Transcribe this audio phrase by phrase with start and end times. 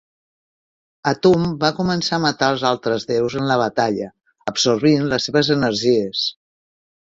[1.09, 4.09] Atum va començar a matar els altres déus en la batalla,
[4.53, 6.27] absorbint les seves energies.